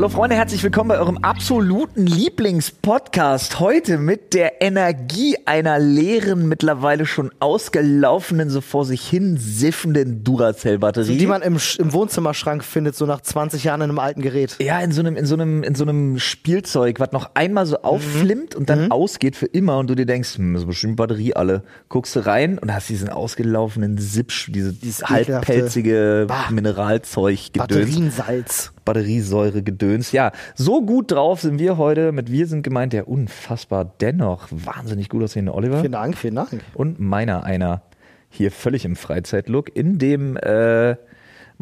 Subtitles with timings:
[0.00, 3.60] Hallo Freunde, herzlich willkommen bei eurem absoluten Lieblingspodcast.
[3.60, 11.18] Heute mit der Energie einer leeren, mittlerweile schon ausgelaufenen, so vor sich hin siffenden Duracell-Batterie.
[11.18, 14.56] Die man im, im Wohnzimmerschrank findet, so nach 20 Jahren in einem alten Gerät.
[14.58, 17.82] Ja, in so einem, in so einem, in so einem Spielzeug, was noch einmal so
[17.82, 21.34] aufflimmt und dann ausgeht für immer und du dir denkst, hm, das ist bestimmt Batterie
[21.34, 21.62] alle.
[21.90, 26.48] Guckst du rein und hast diesen ausgelaufenen Sipsch, diese, dieses ekelhafte- halbpelzige Bah.
[26.50, 27.68] Mineralzeug gedöns.
[27.68, 28.72] Batteriensalz.
[28.84, 30.12] Batteriesäure gedöns.
[30.12, 32.12] Ja, so gut drauf sind wir heute.
[32.12, 35.80] Mit wir sind gemeint der unfassbar dennoch wahnsinnig gut aussehende Oliver.
[35.80, 36.62] Vielen Dank, vielen Dank.
[36.74, 37.82] Und meiner einer
[38.30, 40.96] hier völlig im Freizeitlook in dem äh,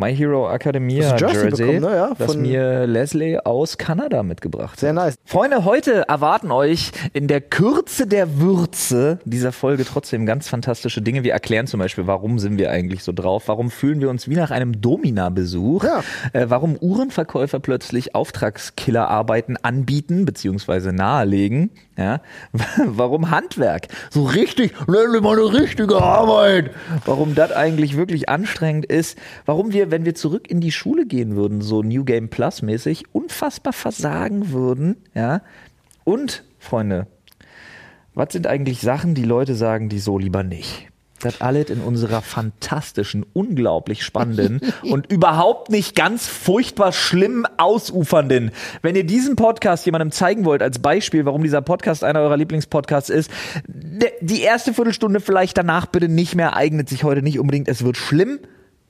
[0.00, 1.96] My Hero Academia du Jersey Jersey, bekommen, ne?
[1.96, 4.94] Ja, das von- mir Leslie aus Kanada mitgebracht Sehr hat.
[4.94, 5.14] nice.
[5.24, 11.24] Freunde, heute erwarten euch in der Kürze der Würze dieser Folge trotzdem ganz fantastische Dinge.
[11.24, 13.48] Wir erklären zum Beispiel, warum sind wir eigentlich so drauf?
[13.48, 15.82] Warum fühlen wir uns wie nach einem Domina-Besuch?
[15.82, 16.04] Ja.
[16.32, 20.92] Äh, warum Uhrenverkäufer plötzlich Auftragskillerarbeiten anbieten bzw.
[20.92, 21.70] nahelegen?
[21.96, 22.20] Ja?
[22.84, 26.70] warum Handwerk so richtig, nenn mal eine richtige Arbeit.
[27.04, 29.18] Warum das eigentlich wirklich anstrengend ist?
[29.44, 33.04] Warum wir, wenn wir zurück in die Schule gehen würden, so New Game Plus mäßig,
[33.12, 34.96] unfassbar versagen würden?
[35.14, 35.42] Ja?
[36.04, 37.06] Und, Freunde,
[38.14, 40.88] was sind eigentlich Sachen, die Leute sagen, die so lieber nicht?
[41.20, 48.52] Das alles in unserer fantastischen, unglaublich spannenden und überhaupt nicht ganz furchtbar schlimm ausufernden.
[48.82, 53.10] Wenn ihr diesen Podcast jemandem zeigen wollt als Beispiel, warum dieser Podcast einer eurer Lieblingspodcasts
[53.10, 53.30] ist,
[53.66, 57.68] die erste Viertelstunde vielleicht danach bitte nicht mehr eignet sich heute nicht unbedingt.
[57.68, 58.38] Es wird schlimm.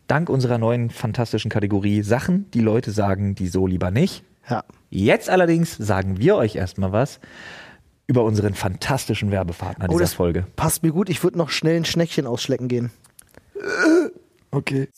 [0.08, 4.24] Dank unserer neuen fantastischen Kategorie Sachen, die Leute sagen, die so lieber nicht.
[4.48, 4.64] Ja.
[4.88, 7.20] Jetzt allerdings sagen wir euch erstmal was
[8.06, 10.46] über unseren fantastischen Werbepartner dieser Oh, das Folge.
[10.56, 11.10] passt mir gut.
[11.10, 12.90] Ich würde noch schnell ein Schneckchen ausschlecken gehen.
[14.50, 14.88] Okay.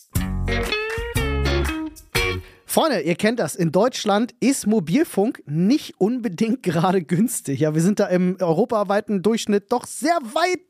[2.66, 3.56] Freunde, ihr kennt das.
[3.56, 7.59] In Deutschland ist Mobilfunk nicht unbedingt gerade günstig.
[7.59, 10.69] Ja, wir sind da im europaweiten Durchschnitt doch sehr weit äh,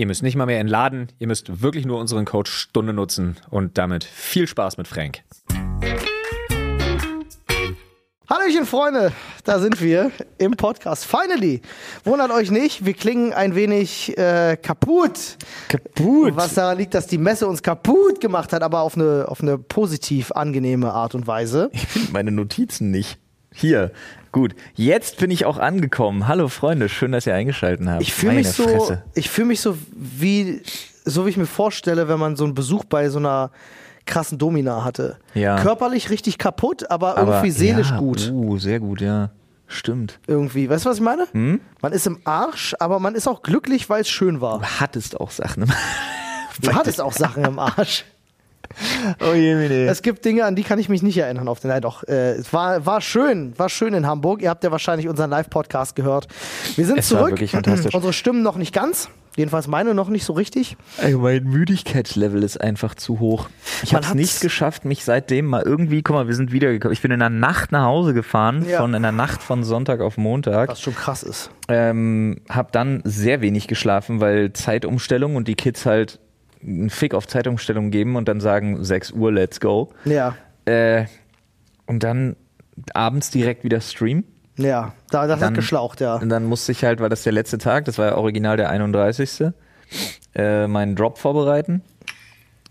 [0.00, 3.76] Ihr müsst nicht mal mehr entladen, ihr müsst wirklich nur unseren Code Stunde nutzen und
[3.76, 5.20] damit viel Spaß mit Frank.
[8.26, 9.12] Hallöchen, Freunde,
[9.44, 11.04] da sind wir im Podcast.
[11.04, 11.60] Finally!
[12.04, 15.36] Wundert euch nicht, wir klingen ein wenig äh, kaputt.
[15.68, 16.34] Kaputt.
[16.34, 19.58] Was daran liegt, dass die Messe uns kaputt gemacht hat, aber auf eine, auf eine
[19.58, 21.68] positiv angenehme Art und Weise.
[21.74, 23.18] Ich finde meine Notizen nicht.
[23.52, 23.92] Hier.
[24.32, 24.54] Gut.
[24.74, 26.28] Jetzt bin ich auch angekommen.
[26.28, 28.02] Hallo Freunde, schön, dass ihr eingeschaltet habt.
[28.02, 29.02] Ich fühle mich so, Fresse.
[29.14, 30.62] ich fühle mich so wie,
[31.04, 33.50] so wie ich mir vorstelle, wenn man so einen Besuch bei so einer
[34.06, 35.18] krassen Domina hatte.
[35.34, 35.60] Ja.
[35.60, 38.30] Körperlich richtig kaputt, aber, Aber, irgendwie seelisch ja, gut.
[38.30, 39.30] Uh, sehr gut, ja.
[39.66, 40.18] Stimmt.
[40.26, 40.68] Irgendwie.
[40.68, 41.26] Weißt du, was ich meine?
[41.32, 41.60] Hm?
[41.80, 44.58] Man ist im Arsch, aber man ist auch glücklich, weil es schön war.
[44.58, 45.72] Du hattest auch Sachen.
[46.62, 48.04] Du hattest auch Sachen im Arsch.
[49.20, 49.86] oh je, meine.
[49.86, 51.48] Es gibt Dinge, an die kann ich mich nicht erinnern.
[51.48, 52.04] Auf den, nein, doch.
[52.08, 54.42] Äh, es war, war schön, war schön in Hamburg.
[54.42, 56.28] Ihr habt ja wahrscheinlich unseren Live-Podcast gehört.
[56.76, 57.32] Wir sind Es war zurück.
[57.32, 57.94] wirklich fantastisch.
[57.94, 59.08] Unsere Stimmen noch nicht ganz.
[59.36, 60.76] Jedenfalls meine noch nicht so richtig.
[60.98, 63.48] Ey, mein Müdigkeitslevel ist einfach zu hoch.
[63.84, 66.92] Ich habe es nicht geschafft, mich seitdem mal irgendwie, guck mal, wir sind wiedergekommen.
[66.92, 68.78] Ich bin in der Nacht nach Hause gefahren, Ja.
[68.80, 70.68] von in der Nacht von Sonntag auf Montag.
[70.68, 71.50] Was schon krass ist.
[71.68, 76.18] Ähm, hab dann sehr wenig geschlafen, weil Zeitumstellung und die Kids halt
[76.62, 79.90] einen Fick auf Zeitumstellung geben und dann sagen 6 Uhr, let's go.
[80.04, 80.36] Ja.
[80.66, 81.06] Äh,
[81.86, 82.36] und dann
[82.94, 84.24] abends direkt wieder Stream.
[84.56, 86.16] Ja, da, das Dann- hat geschlaucht, ja.
[86.16, 88.68] Und dann musste ich halt, weil das der letzte Tag, das war ja original der
[88.68, 89.52] 31.
[90.34, 91.82] Äh, meinen Drop vorbereiten.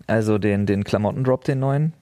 [0.07, 1.93] Also den, den Klamottendrop, den neuen.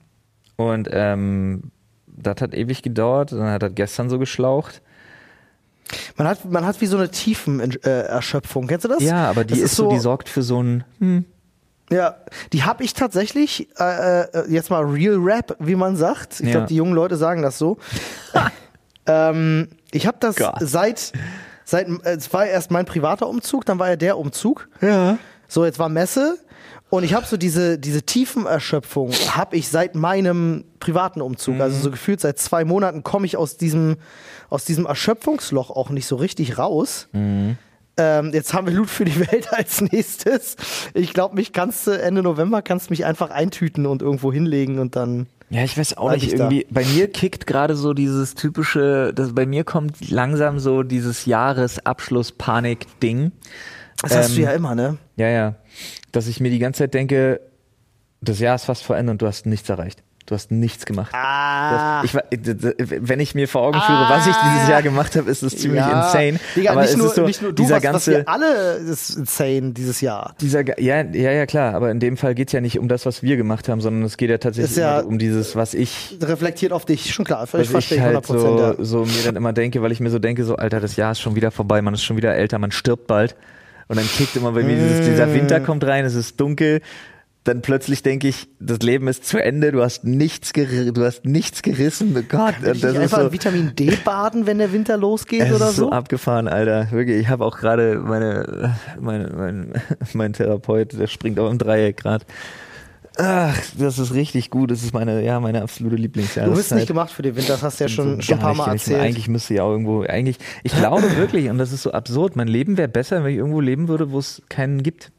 [0.56, 1.70] Und ähm,
[2.06, 3.32] das hat ewig gedauert.
[3.32, 4.82] Dann hat das gestern so geschlaucht.
[6.16, 8.66] Man hat, man hat wie so eine Tiefenerschöpfung.
[8.66, 9.02] Kennst du das?
[9.02, 11.24] Ja, aber die Das ist, so, die sorgt für so ein, hm,
[11.90, 12.16] Ja,
[12.52, 16.40] die habe ich tatsächlich, äh, äh, jetzt mal Real Rap, wie man sagt.
[16.40, 16.52] Ich Ja.
[16.52, 17.78] glaube, die jungen Leute sagen das so.
[19.06, 20.56] ähm, ich habe das Gott.
[20.60, 21.12] seit,
[21.64, 24.68] seit, äh, es war erst mein privater Umzug, dann war ja der Umzug.
[24.80, 25.18] Ja.
[25.48, 26.38] So, jetzt war Messe
[26.90, 31.60] und ich habe so diese, diese Tiefenerschöpfung, habe ich seit meinem privaten Umzug.
[31.60, 33.96] Also so gefühlt seit zwei Monaten komme ich aus diesem,
[34.50, 37.08] aus diesem Erschöpfungsloch auch nicht so richtig raus.
[37.98, 40.56] Ähm, jetzt haben wir Loot für die Welt als nächstes.
[40.94, 44.96] Ich glaube, mich kannst du Ende November kannst mich einfach eintüten und irgendwo hinlegen und
[44.96, 45.26] dann.
[45.50, 46.44] Ja, ich weiß auch nicht, da.
[46.44, 51.24] irgendwie, bei mir kickt gerade so dieses typische, das, bei mir kommt langsam so dieses
[51.24, 53.32] Jahresabschluss-Panik-Ding.
[54.02, 54.98] Das hast du Ähm, ja immer, ne?
[55.16, 55.54] Ja, ja.
[56.12, 57.40] Dass ich mir die ganze Zeit denke,
[58.20, 60.02] das Jahr ist fast vor Ende und du hast nichts erreicht.
[60.28, 61.10] Du hast nichts gemacht.
[61.14, 62.02] Ah.
[62.02, 62.42] Du hast, ich,
[63.00, 65.82] wenn ich mir vor Augen führe, was ich dieses Jahr gemacht habe, ist es ziemlich
[65.82, 66.38] insane.
[66.54, 68.28] Digga, aber nicht, es nur, ist so, nicht nur du, dieser was, was ganze, wir
[68.28, 70.34] alle ist insane dieses Jahr.
[70.42, 73.22] dieser, ja, ja, ja, klar, aber in dem Fall geht's ja nicht um das, was
[73.22, 76.84] wir gemacht haben, sondern es geht ja tatsächlich ja- um dieses, was ich Reflektiert auf
[76.84, 77.44] dich, schon klar.
[77.44, 78.38] Ich was verstehe ich halt 100%.
[78.38, 78.74] so, ja.
[78.84, 81.20] so mir dann immer denke, weil ich mir so denke, so Alter, das Jahr ist
[81.20, 83.34] schon wieder vorbei, man ist schon wieder älter, man stirbt bald.
[83.88, 86.82] Und dann kickt immer bei mir dieses, dieser Winter kommt rein, es ist dunkel.
[87.44, 91.24] Dann plötzlich denke ich, das Leben ist zu Ende, du hast nichts, ger du hast
[91.24, 92.14] nichts gerissen.
[92.18, 94.98] Oh Gott, Will ich das ist einfach so, in Vitamin D baden, wenn der Winter
[94.98, 95.92] losgeht es oder ist so so?
[95.92, 96.90] abgefahren, Alter.
[96.90, 99.72] Wirklich, ich habe auch gerade meine, meine, mein,
[100.12, 102.26] mein Therapeut, der springt auch im Dreieck gerade.
[103.20, 104.70] Ach, das ist richtig gut.
[104.70, 106.52] Das ist meine, ja, meine absolute Lieblingsjahreszeit.
[106.54, 108.54] Du bist nicht gemacht für den Winter, das hast du ja schon, schon ein paar
[108.54, 108.66] Mal.
[108.76, 109.00] Ich- erzählt.
[109.00, 112.46] Eigentlich müsste ja auch irgendwo, eigentlich, ich glaube wirklich, und das ist so absurd, mein
[112.46, 115.10] Leben wäre besser, wenn ich irgendwo leben würde, wo es keinen gibt.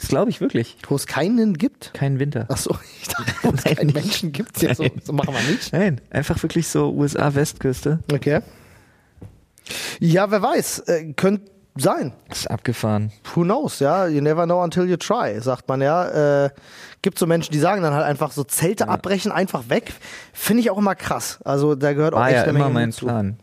[0.00, 0.78] Das glaube ich wirklich.
[0.88, 1.92] Wo es keinen gibt?
[1.92, 2.46] Keinen Winter.
[2.48, 4.60] Ach so, ich dachte, wo es keinen Menschen gibt.
[4.62, 5.72] Ja, so, so machen wir nicht.
[5.72, 7.98] Nein, einfach wirklich so USA-Westküste.
[8.10, 8.40] Okay.
[9.98, 10.80] Ja, wer weiß.
[10.80, 12.14] Äh, könnte sein.
[12.28, 13.12] Das ist abgefahren.
[13.34, 14.06] Who knows, ja?
[14.06, 16.44] You never know until you try, sagt man ja.
[16.46, 16.50] Äh,
[17.02, 19.92] gibt so Menschen, die sagen dann halt einfach so Zelte abbrechen, einfach weg.
[20.32, 21.40] Finde ich auch immer krass.
[21.44, 23.04] Also da gehört auch War echt ja immer mein zu.
[23.04, 23.38] Plan.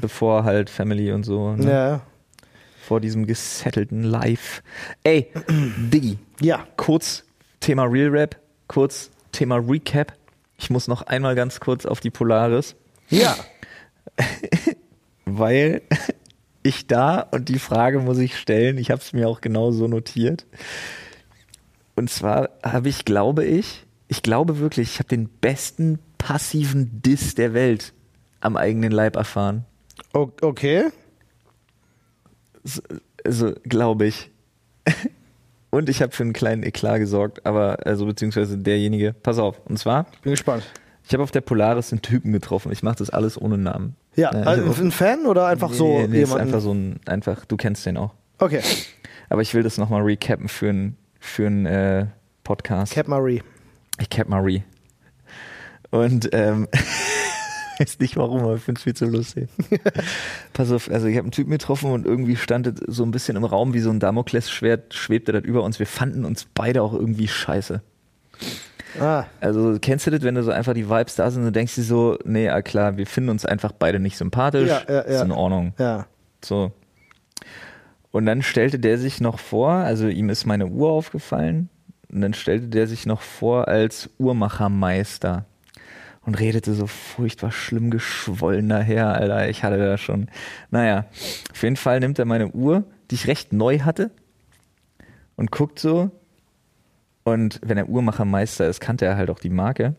[0.00, 1.52] Bevor halt Family und so.
[1.54, 1.70] Ne?
[1.70, 2.00] Ja.
[2.88, 4.62] Vor diesem gesettelten Life.
[5.04, 5.30] Ey,
[5.76, 6.66] Diggi, ja.
[6.78, 7.22] kurz
[7.60, 10.14] Thema Real Rap, kurz Thema Recap.
[10.56, 12.76] Ich muss noch einmal ganz kurz auf die Polaris.
[13.10, 13.36] Ja.
[15.26, 15.82] weil
[16.62, 19.86] ich da, und die Frage muss ich stellen, ich habe es mir auch genau so
[19.86, 20.46] notiert.
[21.94, 27.34] Und zwar habe ich, glaube ich, ich glaube wirklich, ich habe den besten passiven Diss
[27.34, 27.92] der Welt
[28.40, 29.66] am eigenen Leib erfahren.
[30.14, 30.32] O
[32.64, 32.80] okay.
[33.24, 34.30] Also, glaube ich.
[35.70, 39.78] Und ich habe für einen kleinen Eklat gesorgt, aber, also, beziehungsweise derjenige, pass auf, und
[39.78, 40.62] zwar, Bin gespannt.
[41.04, 42.72] ich habe auf der Polaris einen Typen getroffen.
[42.72, 43.94] Ich mache das alles ohne Namen.
[44.16, 46.46] Ja, Äh, also ein Fan oder einfach so nee, nee, ist jemanden?
[46.46, 48.14] einfach so ein, einfach, du kennst den auch.
[48.38, 48.62] okay.
[49.30, 52.06] Aber ich will das nochmal recappen für einen für einen, äh,
[52.44, 52.94] Podcast.
[52.94, 53.42] Cap Marie.
[54.00, 54.62] ich cap Marie.
[55.90, 56.66] Und ähm,
[57.78, 59.48] weiß nicht warum, aber ich finde es viel zu lustig.
[60.52, 63.36] Pass auf, also ich habe einen Typen getroffen und irgendwie stand es so ein bisschen
[63.36, 65.78] im Raum wie so ein Damoklesschwert, schwebte das über uns.
[65.78, 67.80] Wir fanden uns beide auch irgendwie scheiße.
[69.00, 71.74] Ah, Also kennst du das, wenn du so einfach die Vibes da sind und denkst
[71.74, 74.68] dir so, nee, ah, klar, wir finden uns einfach beide nicht sympathisch.
[74.68, 75.22] Ja, ja, Ist ja.
[75.24, 75.74] in Ordnung.
[75.78, 76.06] ja.
[76.44, 76.72] So.
[78.10, 81.68] Und dann stellte der sich noch vor, also ihm ist meine Uhr aufgefallen,
[82.10, 85.44] und dann stellte der sich noch vor als Uhrmachermeister
[86.28, 89.48] und redete so furchtbar schlimm geschwollen daher, Alter.
[89.48, 90.28] Ich hatte da schon.
[90.70, 91.06] Naja,
[91.50, 94.10] auf jeden Fall nimmt er meine Uhr, die ich recht neu hatte,
[95.36, 96.10] und guckt so.
[97.24, 99.94] Und wenn er Uhrmachermeister ist, kannte er halt auch die Marke.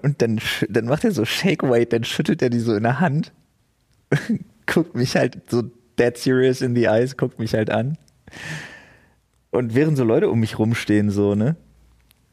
[0.00, 2.98] Und dann, dann macht er so Shake Weight, dann schüttelt er die so in der
[2.98, 3.32] Hand
[4.66, 5.64] guckt mich halt so
[5.98, 7.98] dead serious in the eyes, guckt mich halt an.
[9.50, 11.56] Und während so Leute um mich rumstehen, so, ne?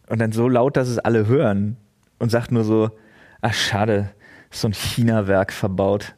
[0.07, 1.75] Und dann so laut, dass es alle hören.
[2.23, 2.89] Und sagt nur so,
[3.41, 4.11] ach schade,
[4.49, 6.15] ist so ein China-Werk verbaut.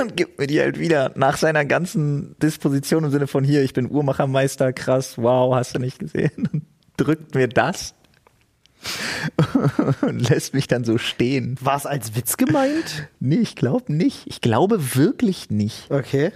[0.00, 3.74] und gibt mir die halt wieder nach seiner ganzen Disposition im Sinne von hier, ich
[3.74, 6.48] bin Uhrmachermeister, krass, wow, hast du nicht gesehen?
[6.50, 6.62] Und
[6.96, 7.92] drückt mir das
[10.00, 11.58] und lässt mich dann so stehen.
[11.60, 13.10] War es als Witz gemeint?
[13.20, 14.22] Nee, ich glaube nicht.
[14.28, 15.90] Ich glaube wirklich nicht.
[15.90, 16.32] Okay.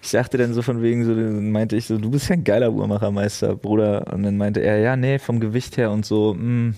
[0.00, 2.44] Ich sagte dann so von wegen, so dann meinte ich so, du bist ja ein
[2.44, 4.12] geiler Uhrmachermeister, Bruder.
[4.12, 6.34] Und dann meinte er, ja, nee, vom Gewicht her und so.
[6.34, 6.76] mm.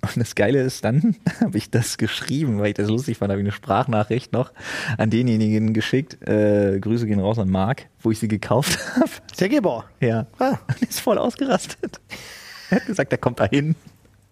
[0.00, 3.40] Und das Geile ist, dann habe ich das geschrieben, weil ich das lustig fand, habe
[3.40, 4.52] ich eine Sprachnachricht noch
[4.96, 6.22] an denjenigen geschickt.
[6.26, 9.10] Äh, Grüße gehen raus an Marc, wo ich sie gekauft habe.
[9.38, 9.84] Der Geber.
[10.00, 10.26] Ja.
[10.38, 10.58] Ah.
[10.68, 12.00] Und ist voll ausgerastet.
[12.70, 13.74] Er hat gesagt, er kommt da hin.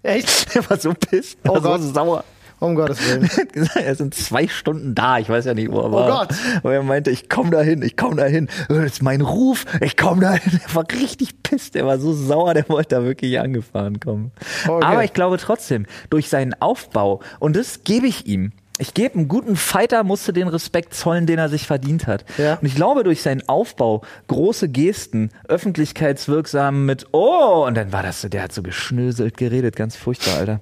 [0.03, 0.47] Echt?
[0.55, 2.25] Er war so pisst, Oh war so sauer.
[2.59, 3.25] Um Gottes Willen.
[3.31, 5.19] Er hat gesagt, er sind zwei Stunden da.
[5.19, 6.27] Ich weiß ja nicht, wo er Oh war.
[6.27, 6.37] Gott.
[6.63, 8.49] Und er meinte, ich komme dahin, ich komme dahin.
[8.69, 10.61] Das ist mein Ruf, ich komme dahin.
[10.69, 11.77] Er war richtig pisst.
[11.77, 14.33] Er war so sauer, der wollte da wirklich angefahren kommen.
[14.67, 14.85] Okay.
[14.85, 18.53] Aber ich glaube trotzdem, durch seinen Aufbau, und das gebe ich ihm.
[18.79, 22.25] Ich gebe einem guten Fighter, musste den Respekt zollen, den er sich verdient hat.
[22.37, 22.55] Ja.
[22.57, 28.21] Und ich glaube, durch seinen Aufbau, große Gesten, öffentlichkeitswirksam mit, oh, und dann war das
[28.21, 30.61] so, der hat so geschnöselt geredet, ganz furchtbar, Alter.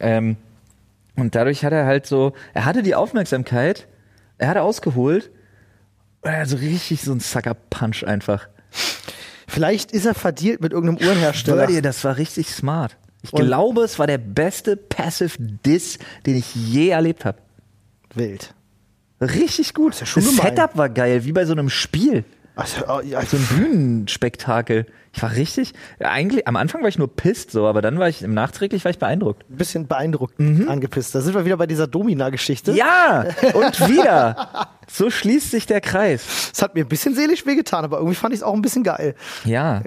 [0.00, 0.36] Ähm,
[1.16, 3.86] und dadurch hat er halt so, er hatte die Aufmerksamkeit,
[4.38, 5.30] er hat ausgeholt,
[6.22, 8.48] und er hat so richtig so ein Sucker-Punch einfach.
[9.46, 11.66] Vielleicht ist er verdealt mit irgendeinem Uhrenhersteller.
[11.66, 12.96] dir, das war richtig smart.
[13.22, 17.38] Ich Und- glaube, es war der beste Passive Diss, den ich je erlebt habe.
[18.14, 18.54] Wild.
[19.20, 19.94] Richtig gut.
[19.94, 20.36] ist ja das.
[20.36, 22.24] Setup war geil, wie bei so einem Spiel.
[22.56, 24.86] Also, oh, ja, So ein Bühnenspektakel.
[25.12, 28.22] Ich war richtig, eigentlich, am Anfang war ich nur pisst so, aber dann war ich,
[28.22, 29.48] im nachträglich war ich beeindruckt.
[29.48, 31.14] ein bisschen beeindruckt angepisst.
[31.14, 32.72] Da sind wir wieder bei dieser Domina-Geschichte.
[32.72, 34.68] Ja, und wieder.
[34.90, 36.50] So schließt sich der Kreis.
[36.52, 38.82] Es hat mir ein bisschen seelisch wehgetan, aber irgendwie fand ich es auch ein bisschen
[38.84, 39.14] geil.
[39.44, 39.82] Ja.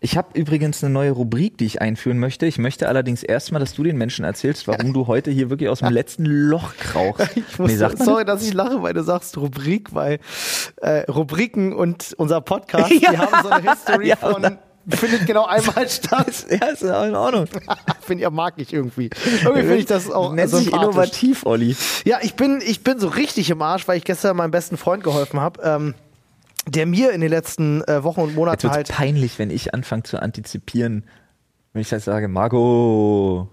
[0.00, 2.46] Ich habe übrigens eine neue Rubrik, die ich einführen möchte.
[2.46, 5.80] Ich möchte allerdings erstmal, dass du den Menschen erzählst, warum du heute hier wirklich aus
[5.80, 7.28] dem letzten Loch krauchst.
[7.36, 10.18] Ich muss, Nee, sagt sorry, dass ich lache, weil du sagst Rubrik, weil
[10.76, 13.10] äh, Rubriken und unser Podcast, Ja.
[13.10, 14.58] die haben so eine History Ja, von?
[14.96, 16.46] Findet genau einmal statt.
[16.50, 17.46] Ja, ist ja in Ordnung.
[18.00, 19.10] Finde ich, mag ich irgendwie.
[19.42, 21.76] Irgendwie finde ich das auch Nennt sich innovativ, Olli.
[22.04, 25.04] Ja, ich bin, ich bin so richtig im Arsch, weil ich gestern meinem besten Freund
[25.04, 25.94] geholfen habe, ähm,
[26.66, 28.88] der mir in den letzten äh, Wochen und Jetzt Monaten wird's halt.
[28.88, 31.04] peinlich, wenn ich anfange zu antizipieren.
[31.72, 33.48] Wenn ich halt sage, Marco.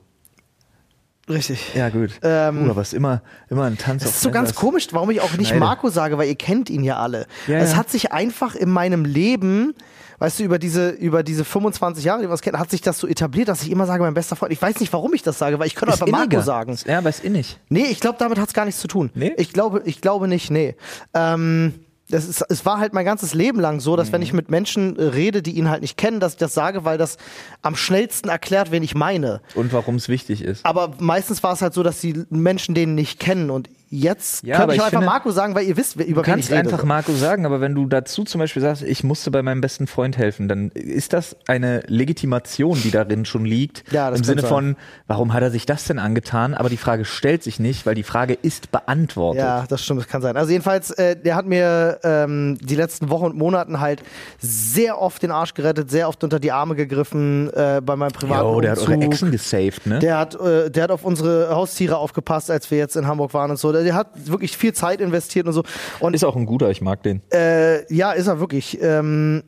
[1.27, 1.74] Richtig.
[1.74, 2.12] Ja, gut.
[2.22, 5.22] Ähm, es ist immer, immer ein Tanz Das ist so ganz Messers komisch, warum ich
[5.22, 5.60] auch nicht Schneide.
[5.60, 7.25] Marco sage, weil ihr kennt ihn ja alle.
[7.48, 7.77] Ja, es ja.
[7.77, 9.74] hat sich einfach in meinem Leben,
[10.20, 12.98] weißt du, über diese, über diese 25 Jahre, die wir uns kennen, hat sich das
[13.00, 14.52] so etabliert, dass ich immer sage, mein bester Freund.
[14.54, 16.42] Ich weiß nicht, warum ich das sage, weil ich könnte einfach Marco inniger.
[16.42, 16.78] sagen.
[16.86, 17.60] Ja, aber ist innig.
[17.70, 19.12] Nee, ich glaube, damit hat es gar nichts zu tun.
[19.16, 19.34] Nee?
[19.38, 20.76] Ich glaube, ich glaube nicht, nee.
[21.14, 21.74] Ähm,
[22.10, 24.26] das ist, es war halt mein ganzes Leben lang so, dass wenn Mhm.
[24.28, 27.00] ich mit Menschen äh, rede, die ihn halt nicht kennen, dass ich das sage, weil
[27.00, 27.18] das
[27.64, 29.42] am schnellsten erklärt, wen ich meine.
[29.56, 30.64] Und warum es wichtig ist.
[30.66, 33.50] Aber meistens war es halt so, dass die Menschen den nicht kennen.
[33.50, 33.70] Und
[34.02, 36.24] jetzt Ja, aber ich ich einfach finde- Marco sagen, weil ihr wisst, über Du wen
[36.24, 36.70] kannst ich rede.
[36.70, 39.88] einfach Marco sagen, aber wenn du dazu zum Beispiel sagst, ich musste bei meinem besten
[39.88, 43.92] Freund helfen, dann ist das eine Legitimation, die darin schon liegt.
[43.92, 44.50] Ja, das Im kann Sinne sein.
[44.50, 44.75] von,
[45.08, 46.54] warum hat er sich das denn angetan?
[46.54, 49.42] Aber die Frage stellt sich nicht, weil die Frage ist beantwortet.
[49.42, 50.38] Ja, das stimmt, das kann sein.
[50.38, 54.02] Also jedenfalls, äh, der hat mir ähm, die letzten Wochen und Monaten halt
[54.40, 58.46] sehr oft den Arsch gerettet, sehr oft unter die Arme gegriffen äh, bei meinem privaten
[58.48, 58.96] Jo, der hat eure.
[59.02, 60.00] Echsen gesaved, ne?
[60.00, 63.52] Der hat, äh, der hat auf unsere Haustiere aufgepasst, als wir jetzt in Hamburg waren
[63.52, 63.72] und so.
[63.86, 65.63] Der, hat wirklich viel Zeit investiert und so.
[66.00, 67.22] Und ist auch ein guter, ich mag den.
[67.32, 68.82] äh, ja, ist er wirklich.
[68.82, 69.44] Ähm,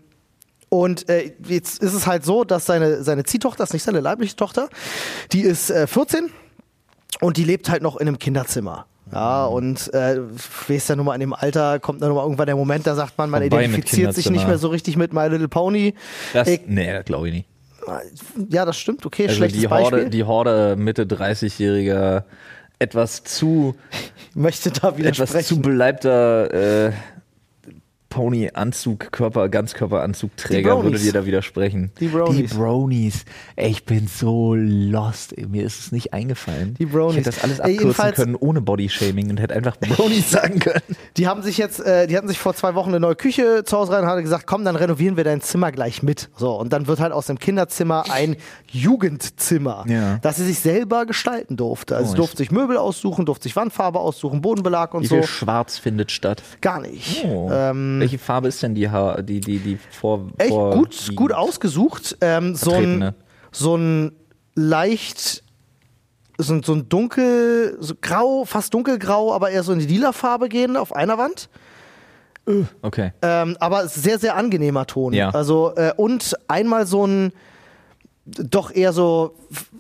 [0.70, 4.02] und äh, jetzt ist es halt so, dass seine, seine Ziehtochter, das ist nicht seine
[4.02, 4.70] leibliche Tochter,
[5.32, 6.30] die ist äh, 14
[7.22, 8.86] und die lebt halt noch in einem Kinderzimmer.
[9.14, 10.20] Ja, und äh,
[10.68, 12.94] weißt ja nun mal, in dem Alter kommt dann nun mal irgendwann der Moment, da
[12.96, 15.94] sagt man, man mit identifiziert sich nicht mehr so richtig mit My Little Pony.
[16.34, 17.48] Das, Ich, nee, das glaube ich nicht.
[18.50, 20.00] ja, das stimmt, okay, Also schlechtes die Beispiel.
[20.00, 22.24] Horde, die Horde Mitte 30-jähriger,
[22.80, 23.76] etwas zu,
[24.34, 25.48] Möchte da etwas widersprechen.
[25.48, 26.92] zu beleibter äh,
[28.18, 31.92] Pony-Anzug, Körper, Ganzkörperanzugträger würde dir da widersprechen.
[32.00, 32.50] Die Bronies.
[32.52, 33.26] Die Bronies.
[33.56, 35.38] Ey, ich bin so lost.
[35.38, 36.74] Ey, mir ist es nicht eingefallen.
[36.80, 37.12] Die Bronies.
[37.12, 40.58] Ich hätte das alles Ey, abkürzen jedenfalls- können ohne Bodyshaming und hätte einfach Bronies sagen
[40.58, 40.82] können.
[41.18, 43.78] Die haben sich jetzt, äh, die hatten sich vor zwei Wochen eine neue Küche zu
[43.78, 46.30] Hause rein und haben gesagt, komm, dann renovieren wir dein Zimmer gleich mit.
[46.38, 48.36] So, und dann wird halt aus dem Kinderzimmer ein
[48.72, 50.18] Jugendzimmer, Ja.
[50.24, 51.96] das sie sich selber gestalten durfte.
[51.96, 55.16] Also Oh, sie durfte sich Möbel aussuchen, durfte sich Wandfarbe aussuchen, Bodenbelag und Wie so.
[55.16, 56.42] viel Schwarz findet statt?
[56.62, 57.24] Gar nicht.
[57.26, 57.50] Oh.
[57.52, 61.32] Ähm, Welche Farbe ist denn die, ha die, die, die vor, echt vor gut, gut
[61.34, 62.18] ausgesucht.
[62.22, 63.16] Ähm, so, ein, Vertretene.
[63.52, 64.12] so ein
[64.56, 65.44] leicht,
[66.38, 70.12] so, ein- so ein dunkel, so grau, fast dunkelgrau, aber eher so in die lila
[70.14, 71.50] Farbe gehen auf einer Wand.
[72.82, 73.12] Okay.
[73.22, 75.14] Ähm, aber sehr, sehr angenehmer Ton.
[75.14, 75.32] Ja.
[75.32, 77.34] Also, äh, und einmal so ein
[78.28, 79.36] doch eher so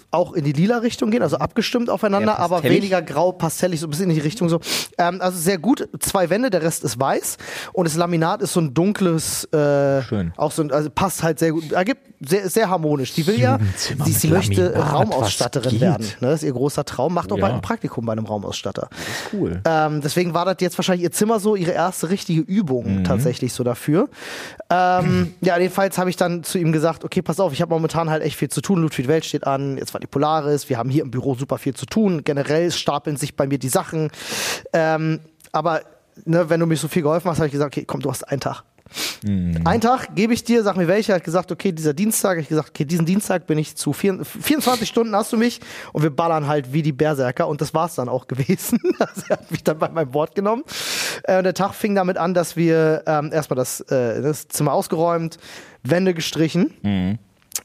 [0.09, 3.87] auch in die lila Richtung gehen, also abgestimmt aufeinander, Eher aber weniger grau, pastellig, so
[3.87, 4.59] ein bisschen in die Richtung so.
[4.97, 7.37] Ähm, also sehr gut, zwei Wände, der Rest ist weiß
[7.73, 10.31] und das Laminat ist so ein dunkles, äh, Schön.
[10.37, 13.13] auch so ein, also passt halt sehr gut, ergibt sehr, sehr harmonisch.
[13.13, 16.07] Die will ja, sie, sie möchte Laminat, Raumausstatterin werden.
[16.21, 16.29] Ne?
[16.29, 17.41] Das ist ihr großer Traum, macht auch Ja.
[17.41, 18.89] bald ein Praktikum bei einem Raumausstatter.
[19.33, 19.61] Cool.
[19.65, 23.03] Ähm, deswegen war das jetzt wahrscheinlich ihr Zimmer so ihre erste richtige Übung Mhm.
[23.03, 24.09] tatsächlich so dafür.
[24.69, 28.09] Ähm, ja, jedenfalls habe ich dann zu ihm gesagt, okay, pass auf, ich habe momentan
[28.09, 28.82] halt echt viel zu tun.
[28.82, 31.74] Ludwig Welt steht an, jetzt war die Polaris, wir haben hier im Büro super viel
[31.74, 32.24] zu tun.
[32.24, 34.10] Generell stapeln sich bei mir die Sachen.
[34.74, 35.20] Ähm,
[35.51, 35.82] aber
[36.25, 38.24] ne, wenn du mir so viel geholfen hast, habe ich gesagt, okay, komm, du hast
[38.24, 38.63] einen Tag.
[39.65, 42.70] Einen Tag gebe ich dir, sag mir welcher, hat gesagt, okay, dieser Dienstag, ich gesagt,
[42.70, 45.60] okay, diesen Dienstag bin ich zu vier, 24 Stunden hast du mich
[45.94, 48.79] und wir ballern halt wie die Berserker und das war's dann auch gewesen.
[49.00, 50.63] Also er hat mich dann bei meinem Wort genommen.
[51.24, 54.74] Äh, und der Tag fing damit an, dass wir ähm, erstmal das, äh, das Zimmer
[54.74, 55.38] ausgeräumt,
[55.84, 56.72] Wände gestrichen.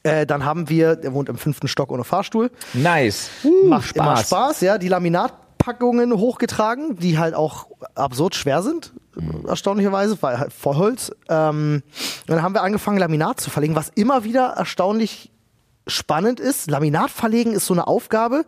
[0.03, 2.51] Äh, dann haben wir, der wohnt im fünften Stock ohne Fahrstuhl.
[2.75, 3.31] Nice.
[3.65, 4.79] Macht immer Spaß, ja.
[4.79, 8.93] Die Laminatpackungen hochgetragen, die halt auch absurd schwer sind,
[9.47, 11.13] erstaunlicherweise, weil halt Vollholz.
[11.29, 11.83] Ähm,
[12.27, 15.31] dann haben wir angefangen, Laminat zu verlegen, was immer wieder erstaunlich
[15.87, 16.71] spannend ist.
[16.71, 18.45] Laminat verlegen ist so eine Aufgabe,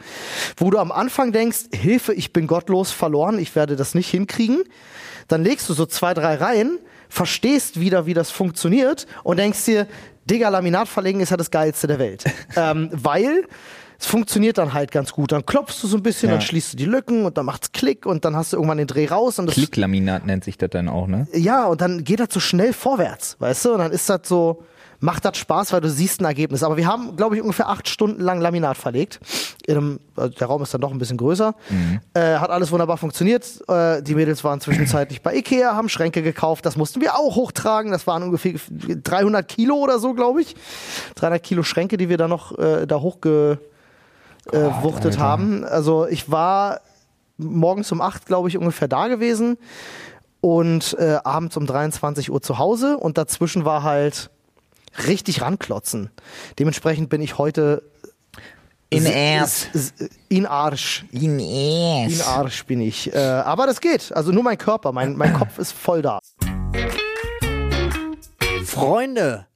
[0.57, 4.65] wo du am Anfang denkst, Hilfe, ich bin gottlos verloren, ich werde das nicht hinkriegen.
[5.29, 9.87] Dann legst du so zwei, drei Reihen, verstehst wieder, wie das funktioniert und denkst dir,
[10.31, 12.25] Digga, Laminat verlegen ist ja das Geilste der Welt.
[12.57, 13.47] ähm, weil
[13.99, 15.33] es funktioniert dann halt ganz gut.
[15.33, 16.35] Dann klopfst du so ein bisschen, Ja.
[16.37, 18.87] dann schließt du die Lücken und dann macht's Klick und dann hast du irgendwann den
[18.87, 21.27] Dreh raus und das Klicklaminat nennt sich das dann auch, ne?
[21.33, 23.73] ja, und dann geht das so schnell vorwärts, weißt du?
[23.75, 24.65] Und dann ist das so,
[25.05, 26.63] macht das Spaß, weil du siehst ein Ergebnis.
[26.63, 29.21] Aber wir haben, glaube ich, ungefähr acht Stunden lang Laminat verlegt.
[29.67, 31.55] In einem, also der Raum ist dann doch ein bisschen größer.
[32.15, 33.45] Äh, hat alles wunderbar funktioniert.
[33.69, 36.65] Äh, die Mädels waren zwischenzeitlich bei Ikea, haben Schränke gekauft.
[36.65, 37.93] Das mussten wir auch hochtragen.
[37.93, 40.57] Das waren ungefähr 300 Kilo oder so, glaube ich.
[41.17, 43.59] 300 Kilo Schränke, die wir dann noch äh, da hochgewuchtet
[45.17, 45.65] äh, haben.
[45.65, 46.81] Also ich war
[47.37, 49.59] morgens um acht, glaube ich, ungefähr da gewesen
[50.41, 54.31] und äh, abends um 23 Uhr zu Hause und dazwischen war halt
[55.07, 56.11] richtig ranklotzen.
[56.59, 57.83] Dementsprechend bin ich heute
[58.91, 59.93] In s-
[60.29, 61.05] in Arsch.
[61.11, 63.13] In In Arsch bin ich.
[63.15, 64.13] Äh, aber das geht.
[64.13, 66.21] Also nur mein Körper, mein, mein Kopf ist voll da.
[68.65, 69.47] Freunde,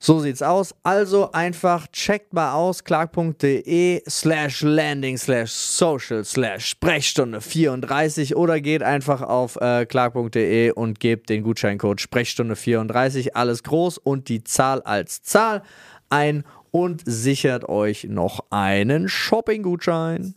[0.00, 0.76] So sieht's aus.
[0.84, 8.84] Also einfach checkt mal aus clark.de slash landing slash social slash Sprechstunde 34 oder geht
[8.84, 14.82] einfach auf äh, clark.de und gebt den Gutscheincode Sprechstunde 34 alles groß und die Zahl
[14.82, 15.64] als Zahl
[16.10, 20.34] ein und sichert euch noch einen Shopping-Gutschein.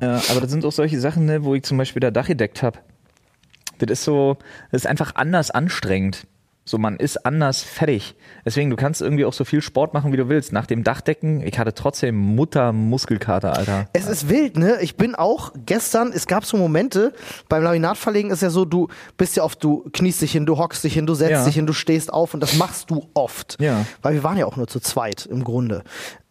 [0.00, 2.62] Ja, aber das sind auch solche Sachen, ne, wo ich zum Beispiel da Dach gedeckt
[2.62, 2.78] habe.
[3.78, 4.38] Das ist so,
[4.72, 6.26] das ist einfach anders anstrengend.
[6.64, 8.14] So, man ist anders fertig.
[8.44, 10.52] Deswegen, du kannst irgendwie auch so viel Sport machen, wie du willst.
[10.52, 13.88] Nach dem Dachdecken, ich hatte trotzdem Mutter-Muskelkater, Alter.
[13.92, 14.78] Es ist wild, ne?
[14.80, 17.12] Ich bin auch gestern, es gab so Momente,
[17.48, 20.84] beim Laminatverlegen ist ja so, du bist ja oft, du kniest dich hin, du hockst
[20.84, 21.44] dich hin, du setzt Ja.
[21.44, 23.56] dich hin, du stehst auf und das machst du oft.
[23.60, 23.84] Ja.
[24.02, 25.82] Weil wir waren ja auch nur zu zweit im Grunde.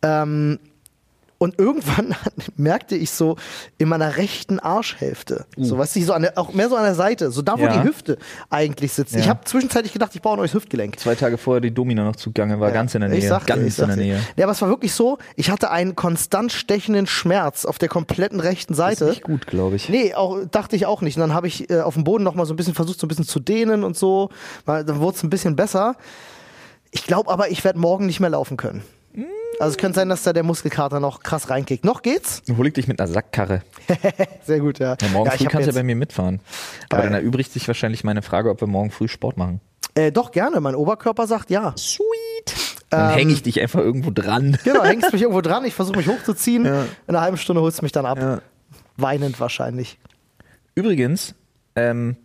[0.02, 0.60] Ähm,
[1.40, 2.14] und irgendwann
[2.58, 3.38] merkte ich so
[3.80, 6.94] in meiner rechten Arschhälfte, so weißt du, so an der, auch mehr so an der
[6.94, 7.66] Seite, so da, wo Uh.
[7.66, 7.82] Ja.
[7.82, 8.18] die Hüfte
[8.52, 9.16] eigentlich sitzt.
[9.16, 9.30] Ich Ja.
[9.32, 11.00] habe zwischenzeitlich gedacht, ich baue ein neues Hüftgelenk.
[11.00, 13.20] Zwei Tage vorher die Domina noch zugange, war ganz in der Nähe.
[13.20, 14.02] Ich sagte, ganz ich in der sagte.
[14.02, 14.20] Nähe.
[14.36, 18.40] Ja, aber es war wirklich so, ich hatte einen konstant stechenden Schmerz auf der kompletten
[18.40, 19.10] rechten Das ist Seite.
[19.12, 19.88] nicht gut, glaube ich.
[19.90, 21.16] Nee, auch, dachte ich auch nicht.
[21.18, 23.06] Und dann habe ich äh, auf dem Boden noch mal so ein bisschen versucht, so
[23.06, 24.30] ein bisschen zu dehnen und so.
[24.66, 25.96] Weil, dann wurde es ein bisschen besser.
[26.92, 28.82] Ich glaube aber, ich werde morgen nicht mehr laufen können.
[29.60, 31.84] Also es könnte sein, dass da der Muskelkater noch krass reinkickt.
[31.84, 32.42] Noch geht's?
[32.56, 33.62] Hol ich dich mit einer Sackkarre.
[34.44, 34.96] Sehr gut, ja.
[35.02, 36.40] Ja, morgen ja, früh kannst du ja bei mir mitfahren.
[36.90, 37.12] Aber Geil.
[37.12, 39.60] dann erübrigt sich wahrscheinlich meine Frage, ob wir morgen früh Sport machen.
[39.96, 40.62] äh, doch, gerne.
[40.62, 41.74] Mein Oberkörper sagt ja.
[41.78, 42.56] Sweet.
[42.90, 44.58] Dann hänge ich dich einfach irgendwo dran.
[44.64, 45.66] Genau, hängst mich irgendwo dran.
[45.66, 46.66] Ich versuche mich hochzuziehen.
[46.66, 46.84] Ja.
[46.84, 48.18] In einer halben Stunde holst du mich dann ab.
[48.18, 48.42] Ja.
[48.98, 50.00] Weinend wahrscheinlich.
[50.74, 51.36] Übrigens,
[51.76, 52.16] ähm,